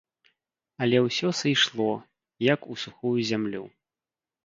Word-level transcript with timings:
Але 0.85 0.97
ўсё 1.09 1.29
сыйшло, 1.41 1.91
як 2.53 2.61
у 2.75 2.81
сухую 2.85 3.15
зямлю. 3.33 3.63